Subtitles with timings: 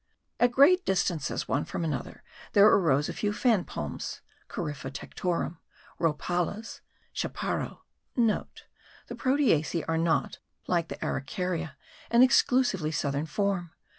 [0.39, 5.57] At great distances one from another, there arose a few fan palms (Corypha tectorum),
[5.99, 6.81] rhopalas*
[7.13, 8.15] (chaparro (*
[9.07, 11.75] The Proteaceae are not, like the Araucaria,
[12.09, 13.73] an exclusively southern form.